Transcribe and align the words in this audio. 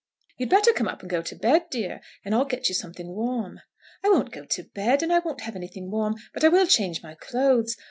"You'd 0.37 0.49
better 0.49 0.73
come 0.73 0.87
up 0.87 1.01
and 1.01 1.09
go 1.11 1.21
to 1.21 1.35
bed, 1.35 1.69
dear; 1.69 2.01
and 2.25 2.33
I'll 2.33 2.43
get 2.45 2.69
you 2.69 2.73
something 2.73 3.09
warm." 3.13 3.59
"I 4.03 4.09
won't 4.09 4.31
go 4.31 4.45
to 4.45 4.63
bed, 4.63 5.03
and 5.03 5.13
I 5.13 5.19
won't 5.19 5.41
have 5.41 5.55
anything 5.55 5.91
warm; 5.91 6.15
but 6.33 6.43
I 6.43 6.47
will 6.47 6.65
change 6.65 7.03
my 7.03 7.13
clothes. 7.13 7.77